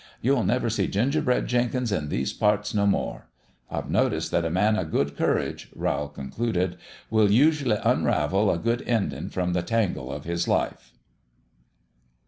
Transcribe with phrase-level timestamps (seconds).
[0.19, 3.27] You'll never see Gingerbread Jenkins in these parts no more.
[3.69, 6.77] I've noticed that a man o' good courage," Rowl concluded,"
[7.11, 10.93] will usually unravel a good endin' from the tangle of his life."